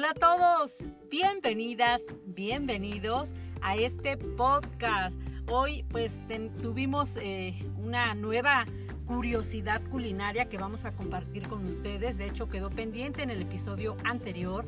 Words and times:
Hola 0.00 0.12
a 0.12 0.14
todos, 0.14 0.76
bienvenidas, 1.10 2.00
bienvenidos 2.24 3.28
a 3.60 3.76
este 3.76 4.16
podcast. 4.16 5.14
Hoy 5.46 5.82
pues 5.90 6.18
tuvimos 6.62 7.18
eh, 7.18 7.54
una 7.76 8.14
nueva 8.14 8.64
curiosidad 9.04 9.82
culinaria 9.90 10.48
que 10.48 10.56
vamos 10.56 10.86
a 10.86 10.94
compartir 10.94 11.46
con 11.48 11.66
ustedes. 11.66 12.16
De 12.16 12.28
hecho 12.28 12.48
quedó 12.48 12.70
pendiente 12.70 13.22
en 13.22 13.28
el 13.28 13.42
episodio 13.42 13.94
anterior, 14.04 14.64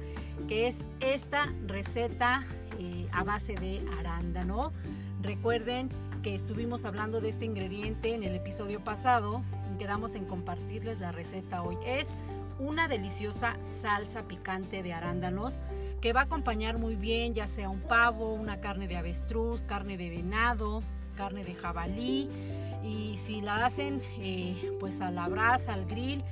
que 0.48 0.66
es 0.66 0.84
esta 1.00 1.50
receta 1.66 2.44
eh, 2.78 3.08
a 3.10 3.24
base 3.24 3.54
de 3.54 3.82
arándano. 3.98 4.70
Recuerden 5.22 5.88
que 6.22 6.34
estuvimos 6.34 6.84
hablando 6.84 7.22
de 7.22 7.30
este 7.30 7.46
ingrediente 7.46 8.14
en 8.14 8.22
el 8.22 8.34
episodio 8.34 8.84
pasado. 8.84 9.42
Quedamos 9.78 10.14
en 10.14 10.26
compartirles 10.26 11.00
la 11.00 11.10
receta 11.10 11.62
hoy. 11.62 11.78
Es 11.86 12.10
una 12.58 12.88
deliciosa 12.88 13.56
salsa 13.62 14.22
picante 14.24 14.82
de 14.82 14.92
arándanos 14.92 15.58
que 16.00 16.12
va 16.12 16.20
a 16.20 16.24
acompañar 16.24 16.78
muy 16.78 16.96
bien 16.96 17.34
ya 17.34 17.46
sea 17.46 17.68
un 17.68 17.80
pavo, 17.80 18.34
una 18.34 18.60
carne 18.60 18.88
de 18.88 18.96
avestruz, 18.96 19.62
carne 19.62 19.96
de 19.96 20.10
venado, 20.10 20.82
carne 21.16 21.44
de 21.44 21.54
jabalí 21.54 22.28
y 22.84 23.16
si 23.18 23.40
la 23.40 23.64
hacen 23.64 24.02
eh, 24.18 24.76
pues 24.80 25.00
a 25.00 25.10
la 25.10 25.28
brasa, 25.28 25.74
al 25.74 25.86
grill, 25.86 26.24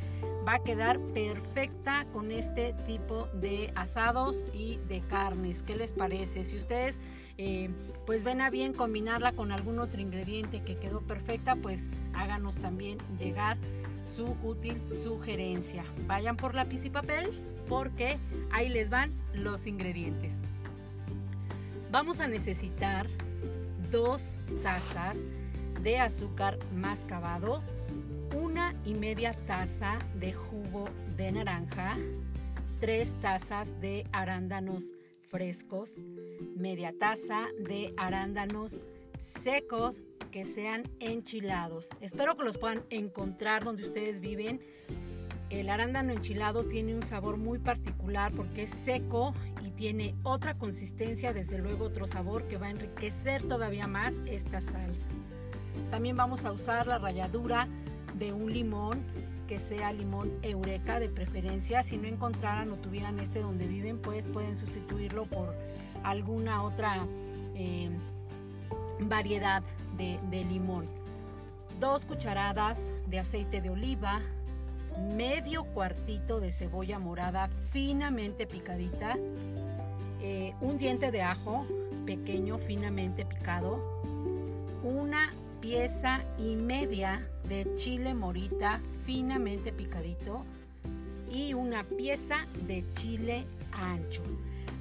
va 0.47 0.55
a 0.55 0.59
quedar 0.59 0.99
perfecta 0.99 2.07
con 2.13 2.33
este 2.33 2.75
tipo 2.87 3.29
de 3.35 3.73
asados 3.77 4.47
y 4.53 4.79
de 4.89 5.01
carnes. 5.03 5.63
¿Qué 5.63 5.77
les 5.77 5.93
parece? 5.93 6.45
Si 6.45 6.57
ustedes 6.57 7.01
eh, 7.39 7.71
pues 8.05 8.25
ven 8.25 8.41
a 8.41 8.51
bien 8.51 8.73
combinarla 8.73 9.33
con 9.33 9.53
algún 9.53 9.79
otro 9.79 10.01
ingrediente 10.01 10.63
que 10.63 10.77
quedó 10.77 11.01
perfecta, 11.01 11.57
pues 11.57 11.97
háganos 12.13 12.57
también 12.57 12.99
llegar 13.19 13.57
su 14.15 14.37
útil 14.43 14.81
sugerencia. 15.03 15.85
Vayan 16.07 16.37
por 16.37 16.55
lápiz 16.55 16.85
y 16.85 16.91
papel 16.91 17.31
porque 17.69 18.19
ahí 18.51 18.69
les 18.69 18.91
van 18.91 19.13
los 19.33 19.67
ingredientes. 19.67 20.41
Vamos 21.91 22.21
a 22.21 22.29
necesitar 22.29 23.07
dos 23.91 24.35
tazas 24.63 25.19
de 25.83 25.99
azúcar 25.99 26.59
mascabado, 26.75 27.63
una 28.37 28.75
y 28.85 28.95
media 28.95 29.33
taza 29.33 29.99
de 30.15 30.33
jugo 30.33 30.85
de 31.17 31.33
naranja, 31.33 31.97
tres 32.81 33.13
tazas 33.21 33.81
de 33.81 34.07
arándanos 34.13 34.93
frescos, 35.31 36.01
media 36.57 36.93
taza 36.99 37.47
de 37.59 37.95
arándanos 37.97 38.83
secos 39.19 40.03
que 40.31 40.45
sean 40.45 40.85
enchilados. 41.01 41.91
Espero 42.01 42.37
que 42.37 42.45
los 42.45 42.59
puedan 42.59 42.85
encontrar 42.91 43.65
donde 43.65 43.83
ustedes 43.83 44.21
viven. 44.21 44.61
El 45.51 45.69
arándano 45.69 46.13
enchilado 46.13 46.65
tiene 46.65 46.95
un 46.95 47.03
sabor 47.03 47.37
muy 47.37 47.59
particular 47.59 48.33
porque 48.33 48.63
es 48.63 48.71
seco 48.71 49.35
y 49.67 49.71
tiene 49.71 50.15
otra 50.23 50.57
consistencia, 50.57 51.33
desde 51.33 51.59
luego 51.59 51.87
otro 51.87 52.07
sabor 52.07 52.47
que 52.47 52.57
va 52.57 52.69
a 52.69 52.71
enriquecer 52.71 53.43
todavía 53.49 53.89
más 53.89 54.15
esta 54.27 54.61
salsa. 54.61 55.09
También 55.91 56.17
vamos 56.17 56.45
a 56.45 56.53
usar 56.53 56.87
la 56.87 56.99
ralladura 56.99 57.67
de 58.15 58.33
un 58.33 58.53
limón 58.53 59.03
que 59.49 59.59
sea 59.59 59.93
limón 59.93 60.31
eureka 60.43 61.01
de 61.01 61.09
preferencia. 61.09 61.83
Si 61.83 61.97
no 61.97 62.07
encontraran 62.07 62.71
o 62.71 62.77
tuvieran 62.77 63.19
este 63.19 63.41
donde 63.41 63.67
viven, 63.67 63.99
pues 63.99 64.29
pueden 64.29 64.55
sustituirlo 64.55 65.25
por 65.25 65.53
alguna 66.05 66.63
otra 66.63 67.05
eh, 67.57 67.91
variedad 69.01 69.65
de, 70.31 70.45
limón. 70.45 70.87
Dos 71.79 72.05
cucharadas 72.05 72.91
de 73.09 73.19
aceite 73.19 73.61
de 73.61 73.71
oliva, 73.71 74.21
medio 75.15 75.65
cuartito 75.65 76.41
de 76.41 76.53
cebolla 76.53 76.99
morada 76.99 77.51
finamente 77.71 78.47
picadita, 78.47 79.17
eh, 80.23 80.55
un 80.61 80.79
diente 80.79 81.11
de 81.11 81.23
ajo 81.23 81.67
pequeño 82.07 82.59
finamente 82.59 83.25
picado, 83.25 84.01
una 84.83 85.31
pieza 85.61 86.23
y 86.39 86.57
media 86.57 87.27
de 87.49 87.67
chile 87.77 88.15
morita 88.15 88.81
finamente 89.05 89.73
picadito 89.73 90.45
y 91.31 91.55
una 91.55 91.85
pieza 91.85 92.47
de 92.67 92.85
chile 92.93 93.45
ancho. 93.73 94.23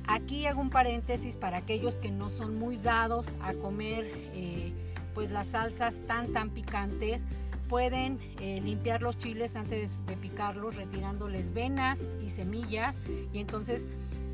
Aquí 0.08 0.48
hago 0.48 0.62
un 0.62 0.70
paréntesis 0.70 1.36
para 1.36 1.58
aquellos 1.58 1.96
que 1.96 2.10
no 2.10 2.30
son 2.30 2.58
muy 2.58 2.78
dados 2.78 3.36
a 3.42 3.54
comer 3.54 4.10
eh, 4.34 4.74
pues 5.14 5.32
las 5.32 5.48
salsas 5.48 6.00
tan 6.08 6.34
tan 6.34 6.50
picantes. 6.52 7.26
Pueden 7.68 8.18
eh, 8.40 8.62
limpiar 8.62 9.04
los 9.04 9.18
chiles 9.18 9.56
antes 9.56 10.04
de 10.08 10.18
picarlos 10.18 10.76
retirándoles 10.76 11.54
venas 11.54 12.02
y 12.20 12.30
semillas 12.30 13.00
y 13.32 13.40
entonces 13.40 13.88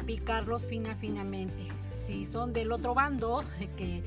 picarlos 0.06 0.68
fina 0.68 0.96
finamente. 0.96 1.68
Si 1.96 2.26
son 2.26 2.54
del 2.54 2.72
otro 2.72 2.94
bando 2.94 3.44
que 3.78 4.04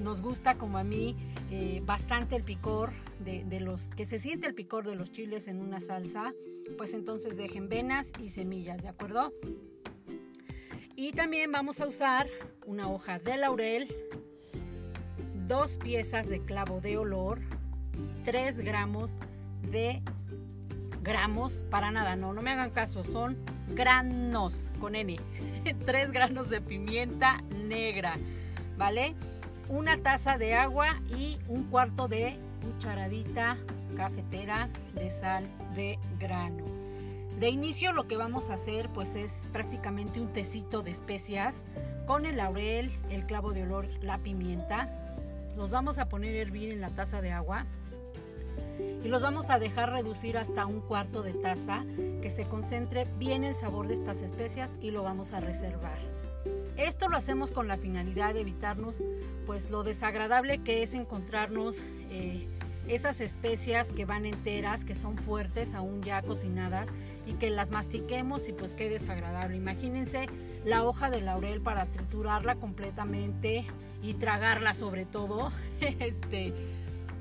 nos 0.00 0.20
gusta 0.20 0.56
como 0.58 0.78
a 0.78 0.84
mí 0.84 1.16
eh, 1.50 1.80
bastante 1.84 2.36
el 2.36 2.42
picor 2.42 2.92
de, 3.20 3.60
los 3.60 3.88
que 3.88 4.04
se 4.04 4.18
siente 4.18 4.46
el 4.46 4.54
picor 4.54 4.86
de 4.86 4.94
los 4.94 5.10
chiles 5.10 5.48
en 5.48 5.60
una 5.60 5.80
salsa, 5.80 6.34
pues 6.76 6.94
entonces 6.94 7.36
dejen 7.36 7.68
venas 7.68 8.12
y 8.20 8.28
semillas, 8.28 8.82
¿de 8.82 8.88
acuerdo? 8.88 9.32
Y 10.94 11.12
también 11.12 11.52
vamos 11.52 11.80
a 11.80 11.86
usar 11.86 12.28
una 12.66 12.88
hoja 12.88 13.18
de 13.18 13.36
laurel, 13.36 13.94
dos 15.46 15.76
piezas 15.76 16.28
de 16.28 16.40
clavo 16.40 16.80
de 16.80 16.98
olor, 16.98 17.40
3 18.24 18.58
gramos 18.60 19.12
de 19.70 20.02
gramos, 21.02 21.62
para 21.70 21.90
nada, 21.90 22.16
no, 22.16 22.32
no 22.32 22.42
me 22.42 22.50
hagan 22.50 22.70
caso, 22.70 23.04
son 23.04 23.36
granos 23.74 24.68
con 24.80 24.96
N, 24.96 25.16
3 25.86 26.12
granos 26.12 26.50
de 26.50 26.60
pimienta 26.60 27.42
negra, 27.54 28.16
¿vale? 28.76 29.14
Una 29.68 29.98
taza 29.98 30.38
de 30.38 30.54
agua 30.54 31.00
y 31.16 31.38
un 31.48 31.64
cuarto 31.64 32.08
de 32.08 32.36
cucharadita 32.62 33.56
cafetera 33.96 34.68
de 34.94 35.10
sal 35.10 35.46
de 35.74 35.98
grano. 36.18 36.64
De 37.38 37.50
inicio 37.50 37.92
lo 37.92 38.08
que 38.08 38.16
vamos 38.16 38.50
a 38.50 38.54
hacer 38.54 38.88
pues 38.90 39.14
es 39.14 39.48
prácticamente 39.52 40.20
un 40.20 40.32
tecito 40.32 40.82
de 40.82 40.90
especias 40.90 41.66
con 42.06 42.24
el 42.24 42.38
laurel, 42.38 42.90
el 43.10 43.26
clavo 43.26 43.52
de 43.52 43.64
olor, 43.64 43.88
la 44.02 44.18
pimienta. 44.18 45.05
Los 45.56 45.70
vamos 45.70 45.98
a 45.98 46.08
poner 46.08 46.34
a 46.34 46.42
hervir 46.42 46.72
en 46.72 46.80
la 46.80 46.90
taza 46.90 47.20
de 47.20 47.32
agua 47.32 47.66
y 49.02 49.08
los 49.08 49.22
vamos 49.22 49.50
a 49.50 49.58
dejar 49.58 49.92
reducir 49.92 50.36
hasta 50.36 50.66
un 50.66 50.80
cuarto 50.80 51.22
de 51.22 51.32
taza 51.32 51.84
que 52.20 52.30
se 52.30 52.46
concentre 52.46 53.06
bien 53.18 53.44
el 53.44 53.54
sabor 53.54 53.88
de 53.88 53.94
estas 53.94 54.20
especias 54.20 54.74
y 54.80 54.90
lo 54.90 55.02
vamos 55.02 55.32
a 55.32 55.40
reservar. 55.40 55.98
Esto 56.76 57.08
lo 57.08 57.16
hacemos 57.16 57.52
con 57.52 57.68
la 57.68 57.78
finalidad 57.78 58.34
de 58.34 58.42
evitarnos 58.42 59.02
pues 59.46 59.70
lo 59.70 59.82
desagradable 59.82 60.58
que 60.58 60.82
es 60.82 60.92
encontrarnos 60.92 61.78
eh, 62.10 62.48
esas 62.88 63.20
especias 63.20 63.92
que 63.92 64.04
van 64.04 64.26
enteras, 64.26 64.84
que 64.84 64.94
son 64.94 65.18
fuertes, 65.18 65.74
aún 65.74 66.02
ya 66.02 66.22
cocinadas, 66.22 66.90
y 67.26 67.34
que 67.34 67.50
las 67.50 67.70
mastiquemos 67.70 68.48
y 68.48 68.52
pues 68.52 68.74
qué 68.74 68.88
desagradable. 68.88 69.56
Imagínense 69.56 70.26
la 70.64 70.84
hoja 70.84 71.10
de 71.10 71.20
laurel 71.20 71.60
para 71.60 71.86
triturarla 71.86 72.56
completamente 72.56 73.66
y 74.02 74.14
tragarla 74.14 74.74
sobre 74.74 75.04
todo. 75.04 75.52
este, 75.80 76.54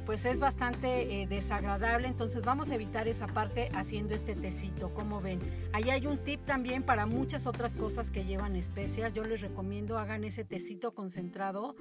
pues 0.06 0.26
es 0.26 0.40
bastante 0.40 1.22
eh, 1.22 1.28
desagradable, 1.28 2.08
entonces 2.08 2.44
vamos 2.44 2.70
a 2.70 2.76
evitar 2.76 3.08
esa 3.08 3.26
parte 3.26 3.72
haciendo 3.74 4.14
este 4.14 4.36
tecito, 4.36 4.94
como 4.94 5.20
ven. 5.20 5.40
Ahí 5.74 5.90
hay 5.90 6.06
un 6.06 6.20
tip 6.20 6.46
también 6.46 6.84
para 6.84 7.08
muchas 7.08 7.48
otras 7.48 7.76
cosas 7.76 8.12
que 8.12 8.24
llevan 8.24 8.56
especias, 8.56 9.16
yo 9.16 9.24
les 9.24 9.42
recomiendo 9.42 9.98
hagan 9.98 10.24
ese 10.24 10.44
tecito 10.44 10.94
concentrado 10.94 11.76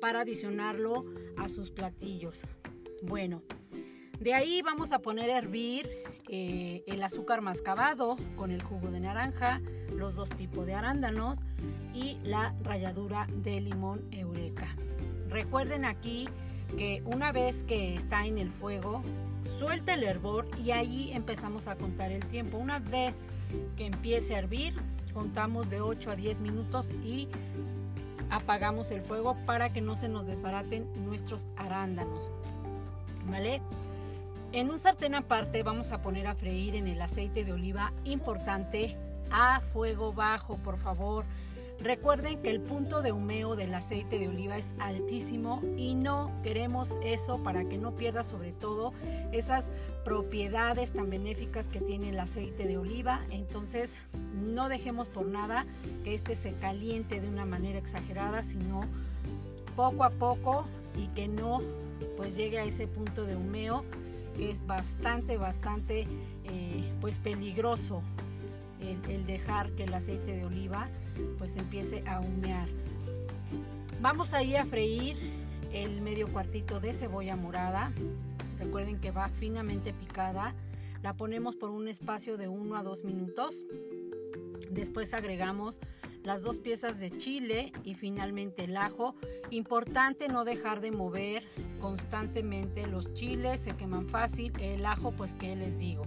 para 0.00 0.22
adicionarlo 0.22 1.04
a 1.36 1.48
sus 1.48 1.70
platillos. 1.70 2.44
Bueno, 3.02 3.42
de 4.20 4.32
ahí 4.32 4.62
vamos 4.62 4.92
a 4.92 5.00
poner 5.00 5.28
a 5.30 5.38
hervir 5.38 5.90
eh, 6.28 6.84
el 6.86 7.02
azúcar 7.02 7.40
mascabado 7.40 8.16
con 8.36 8.52
el 8.52 8.62
jugo 8.62 8.92
de 8.92 9.00
naranja, 9.00 9.60
los 9.92 10.14
dos 10.14 10.30
tipos 10.30 10.66
de 10.66 10.74
arándanos 10.74 11.40
y 11.92 12.18
la 12.22 12.54
ralladura 12.62 13.26
de 13.28 13.60
limón 13.60 14.06
eureka. 14.12 14.76
Recuerden 15.28 15.84
aquí 15.84 16.28
que 16.76 17.02
una 17.04 17.32
vez 17.32 17.64
que 17.64 17.96
está 17.96 18.24
en 18.24 18.38
el 18.38 18.50
fuego, 18.50 19.02
suelta 19.58 19.94
el 19.94 20.04
hervor 20.04 20.46
y 20.64 20.70
ahí 20.70 21.10
empezamos 21.12 21.66
a 21.66 21.74
contar 21.74 22.12
el 22.12 22.24
tiempo. 22.26 22.56
Una 22.56 22.78
vez 22.78 23.24
que 23.76 23.86
empiece 23.86 24.36
a 24.36 24.38
hervir, 24.38 24.74
contamos 25.12 25.68
de 25.70 25.80
8 25.80 26.12
a 26.12 26.16
10 26.16 26.40
minutos 26.40 26.92
y 27.04 27.28
apagamos 28.30 28.92
el 28.92 29.02
fuego 29.02 29.36
para 29.44 29.72
que 29.72 29.80
no 29.80 29.96
se 29.96 30.08
nos 30.08 30.24
desbaraten 30.28 30.86
nuestros 31.04 31.48
arándanos. 31.56 32.30
¿Vale? 33.26 33.60
En 34.52 34.70
un 34.70 34.78
sartén 34.78 35.14
aparte 35.14 35.62
vamos 35.62 35.92
a 35.92 36.02
poner 36.02 36.26
a 36.26 36.34
freír 36.34 36.74
en 36.74 36.86
el 36.86 37.00
aceite 37.00 37.44
de 37.44 37.52
oliva 37.52 37.92
importante 38.04 38.96
a 39.30 39.60
fuego 39.72 40.12
bajo, 40.12 40.56
por 40.58 40.76
favor. 40.76 41.24
Recuerden 41.82 42.40
que 42.42 42.50
el 42.50 42.60
punto 42.60 43.02
de 43.02 43.10
humeo 43.10 43.56
del 43.56 43.74
aceite 43.74 44.18
de 44.18 44.28
oliva 44.28 44.56
es 44.56 44.68
altísimo 44.78 45.62
y 45.76 45.94
no 45.96 46.30
queremos 46.44 46.96
eso 47.02 47.42
para 47.42 47.64
que 47.64 47.76
no 47.76 47.96
pierda 47.96 48.22
sobre 48.22 48.52
todo 48.52 48.92
esas 49.32 49.64
propiedades 50.04 50.92
tan 50.92 51.10
benéficas 51.10 51.66
que 51.66 51.80
tiene 51.80 52.10
el 52.10 52.20
aceite 52.20 52.68
de 52.68 52.78
oliva. 52.78 53.20
Entonces 53.30 53.98
no 54.34 54.68
dejemos 54.68 55.08
por 55.08 55.26
nada 55.26 55.66
que 56.04 56.14
este 56.14 56.36
se 56.36 56.52
caliente 56.52 57.20
de 57.20 57.28
una 57.28 57.46
manera 57.46 57.78
exagerada, 57.78 58.44
sino 58.44 58.82
poco 59.74 60.04
a 60.04 60.10
poco 60.10 60.66
y 60.96 61.08
que 61.08 61.26
no 61.26 61.62
pues 62.16 62.36
llegue 62.36 62.58
a 62.58 62.64
ese 62.64 62.86
punto 62.86 63.24
de 63.24 63.36
humeo 63.36 63.84
que 64.36 64.50
es 64.50 64.66
bastante, 64.66 65.36
bastante 65.36 66.06
eh, 66.44 66.92
pues 67.00 67.18
peligroso 67.18 68.02
el, 68.80 69.26
dejar 69.26 69.70
que 69.72 69.84
el 69.84 69.94
aceite 69.94 70.36
de 70.36 70.44
oliva 70.44 70.88
pues 71.38 71.56
empiece 71.56 72.02
a 72.06 72.20
humear. 72.20 72.68
Vamos 74.00 74.34
ahí 74.34 74.56
a 74.56 74.64
freír 74.64 75.16
el 75.72 76.00
medio 76.00 76.28
cuartito 76.28 76.80
de 76.80 76.92
cebolla 76.92 77.36
morada. 77.36 77.92
Recuerden 78.58 79.00
que 79.00 79.10
va 79.10 79.28
finamente 79.28 79.92
picada. 79.92 80.54
La 81.02 81.14
ponemos 81.14 81.56
por 81.56 81.70
un 81.70 81.88
espacio 81.88 82.36
de 82.36 82.48
1 82.48 82.76
a 82.76 82.82
2 82.82 83.04
minutos. 83.04 83.64
Después 84.70 85.14
agregamos 85.14 85.80
las 86.22 86.42
dos 86.42 86.58
piezas 86.58 87.00
de 87.00 87.10
chile 87.10 87.72
y 87.84 87.94
finalmente 87.94 88.64
el 88.64 88.76
ajo. 88.76 89.14
Importante 89.50 90.28
no 90.28 90.44
dejar 90.44 90.80
de 90.80 90.90
mover 90.90 91.44
constantemente 91.80 92.86
los 92.86 93.12
chiles, 93.14 93.60
se 93.60 93.76
queman 93.76 94.08
fácil, 94.08 94.52
el 94.60 94.86
ajo 94.86 95.12
pues 95.12 95.34
que 95.34 95.54
les 95.56 95.78
digo. 95.78 96.04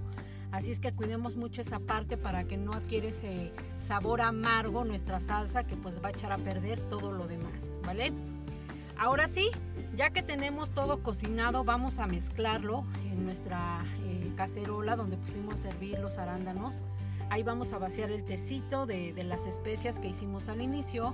Así 0.52 0.72
es 0.72 0.80
que 0.80 0.94
cuidemos 0.94 1.36
mucho 1.36 1.62
esa 1.62 1.80
parte 1.80 2.18
para 2.18 2.46
que 2.46 2.56
no 2.56 2.72
adquiere 2.72 3.10
ese 3.10 3.52
sabor 3.78 4.22
amargo 4.22 4.86
nuestra 4.86 5.20
salsa 5.20 5.66
que 5.66 5.76
pues 5.76 6.02
va 6.02 6.08
a 6.08 6.12
echar 6.12 6.32
a 6.32 6.38
perder 6.38 6.80
todo 6.90 7.12
lo 7.12 7.28
demás, 7.28 7.76
¿vale? 7.84 8.14
Ahora 8.98 9.28
sí, 9.28 9.50
ya 9.96 10.12
que 10.12 10.24
tenemos 10.24 10.72
todo 10.72 11.04
cocinado, 11.04 11.66
vamos 11.66 12.00
a 12.00 12.08
mezclarlo 12.08 12.86
en 13.12 13.26
nuestra 13.26 13.84
eh, 14.06 14.32
cacerola 14.38 14.96
donde 14.96 15.18
pusimos 15.18 15.56
a 15.56 15.58
servir 15.58 16.00
los 16.00 16.18
arándanos. 16.18 16.82
Ahí 17.30 17.44
vamos 17.44 17.74
a 17.74 17.78
vaciar 17.78 18.12
el 18.12 18.24
tecito 18.24 18.86
de, 18.86 19.14
las 19.24 19.48
especias 19.48 20.00
que 20.00 20.08
hicimos 20.08 20.50
al 20.50 20.62
inicio. 20.62 21.14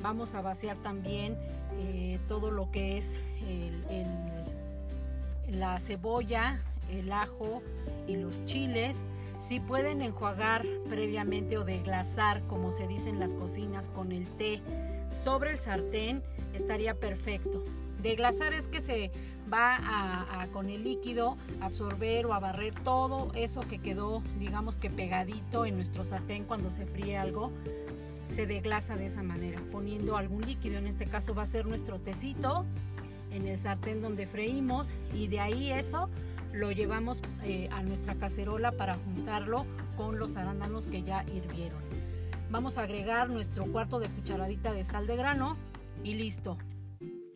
Vamos 0.00 0.34
a 0.34 0.42
vaciar 0.42 0.76
también 0.78 1.36
eh, 1.78 2.18
todo 2.28 2.50
lo 2.50 2.70
que 2.70 2.98
es 2.98 3.18
la 5.48 5.78
cebolla, 5.80 6.58
el 6.90 7.10
ajo 7.12 7.62
y 8.06 8.16
los 8.16 8.44
chiles. 8.44 9.06
Si 9.40 9.60
pueden 9.60 10.02
enjuagar 10.02 10.64
previamente 10.88 11.58
o 11.58 11.64
deglasar, 11.64 12.42
como 12.46 12.70
se 12.70 12.86
dice 12.86 13.08
en 13.08 13.20
las 13.20 13.34
cocinas, 13.34 13.88
con 13.88 14.12
el 14.12 14.26
té 14.26 14.60
sobre 15.10 15.52
el 15.52 15.58
sartén, 15.58 16.22
estaría 16.54 16.94
perfecto. 16.94 17.64
Deglasar 18.02 18.52
es 18.52 18.68
que 18.68 18.80
se 18.80 19.10
va 19.52 19.76
a, 19.80 20.46
con 20.48 20.68
el 20.68 20.84
líquido 20.84 21.36
absorber 21.60 22.26
o 22.26 22.34
a 22.34 22.38
barrer 22.38 22.74
todo 22.74 23.32
eso 23.34 23.60
que 23.60 23.78
quedó, 23.78 24.22
digamos 24.38 24.78
que 24.78 24.90
pegadito 24.90 25.64
en 25.64 25.76
nuestro 25.76 26.04
sartén 26.04 26.44
cuando 26.44 26.70
se 26.70 26.86
fríe 26.86 27.16
algo. 27.16 27.50
Se 28.28 28.46
deglasa 28.46 28.96
de 28.96 29.06
esa 29.06 29.22
manera, 29.22 29.60
poniendo 29.72 30.16
algún 30.16 30.42
líquido. 30.42 30.76
En 30.78 30.86
este 30.86 31.06
caso 31.06 31.34
va 31.34 31.42
a 31.42 31.46
ser 31.46 31.66
nuestro 31.66 31.98
tecito 31.98 32.66
en 33.32 33.46
el 33.46 33.58
sartén 33.58 34.02
donde 34.02 34.26
freímos 34.26 34.92
y 35.14 35.28
de 35.28 35.40
ahí 35.40 35.70
eso 35.70 36.08
lo 36.52 36.72
llevamos 36.72 37.20
eh, 37.42 37.68
a 37.72 37.82
nuestra 37.82 38.14
cacerola 38.14 38.72
para 38.72 38.94
juntarlo 38.94 39.66
con 39.96 40.18
los 40.18 40.36
arándanos 40.36 40.86
que 40.86 41.02
ya 41.02 41.24
hirvieron. 41.24 41.82
Vamos 42.50 42.78
a 42.78 42.82
agregar 42.82 43.28
nuestro 43.28 43.66
cuarto 43.66 43.98
de 43.98 44.08
cucharadita 44.08 44.72
de 44.72 44.84
sal 44.84 45.06
de 45.06 45.16
grano 45.16 45.56
y 46.04 46.14
listo. 46.14 46.56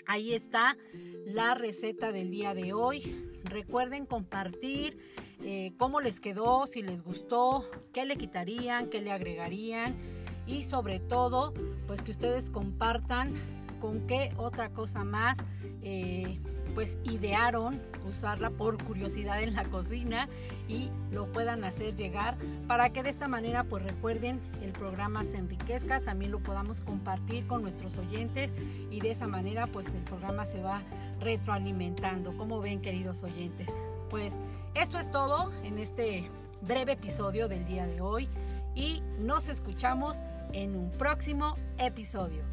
Ahí 0.06 0.34
está 0.34 0.76
la 1.24 1.54
receta 1.54 2.12
del 2.12 2.30
día 2.30 2.54
de 2.54 2.72
hoy. 2.72 3.30
Recuerden 3.44 4.06
compartir 4.06 4.98
eh, 5.42 5.72
cómo 5.76 6.00
les 6.00 6.20
quedó, 6.20 6.66
si 6.66 6.82
les 6.82 7.02
gustó, 7.02 7.66
qué 7.92 8.04
le 8.04 8.16
quitarían, 8.16 8.88
qué 8.88 9.00
le 9.00 9.12
agregarían 9.12 9.96
y 10.46 10.62
sobre 10.62 11.00
todo, 11.00 11.54
pues 11.86 12.02
que 12.02 12.10
ustedes 12.10 12.50
compartan 12.50 13.34
con 13.82 14.06
qué 14.06 14.32
otra 14.36 14.68
cosa 14.70 15.02
más 15.02 15.36
eh, 15.82 16.38
pues 16.76 16.98
idearon 17.02 17.82
usarla 18.08 18.50
por 18.50 18.82
curiosidad 18.82 19.42
en 19.42 19.54
la 19.54 19.64
cocina 19.64 20.28
y 20.68 20.88
lo 21.10 21.26
puedan 21.26 21.64
hacer 21.64 21.96
llegar 21.96 22.36
para 22.68 22.90
que 22.90 23.02
de 23.02 23.10
esta 23.10 23.26
manera 23.26 23.64
pues 23.64 23.82
recuerden 23.82 24.40
el 24.62 24.70
programa 24.70 25.24
se 25.24 25.38
enriquezca, 25.38 26.00
también 26.00 26.30
lo 26.30 26.38
podamos 26.38 26.80
compartir 26.80 27.44
con 27.48 27.62
nuestros 27.62 27.98
oyentes 27.98 28.54
y 28.90 29.00
de 29.00 29.10
esa 29.10 29.26
manera 29.26 29.66
pues 29.66 29.92
el 29.94 30.02
programa 30.02 30.46
se 30.46 30.62
va 30.62 30.82
retroalimentando. 31.20 32.36
como 32.36 32.60
ven 32.60 32.80
queridos 32.82 33.24
oyentes? 33.24 33.68
Pues 34.10 34.32
esto 34.74 34.98
es 35.00 35.10
todo 35.10 35.50
en 35.64 35.80
este 35.80 36.30
breve 36.60 36.92
episodio 36.92 37.48
del 37.48 37.64
día 37.64 37.86
de 37.86 38.00
hoy 38.00 38.28
y 38.76 39.02
nos 39.18 39.48
escuchamos 39.48 40.22
en 40.52 40.76
un 40.76 40.90
próximo 40.92 41.56
episodio. 41.78 42.44